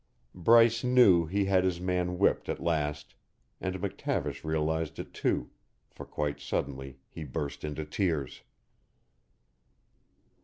Bryce 0.33 0.83
knew 0.83 1.27
he 1.27 1.45
had 1.45 1.63
his 1.63 1.79
man 1.79 2.17
whipped 2.17 2.49
at 2.49 2.59
last, 2.59 3.13
and 3.61 3.75
McTavish 3.75 4.43
realized 4.43 4.97
it, 4.97 5.13
too, 5.13 5.51
for 5.91 6.07
quite 6.07 6.39
suddenly 6.39 6.97
he 7.07 7.23
burst 7.23 7.63
into 7.63 7.85
tears. 7.85 8.41